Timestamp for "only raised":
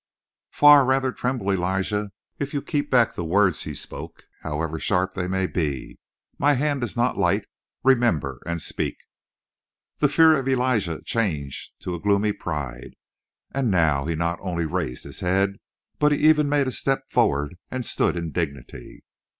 14.41-15.03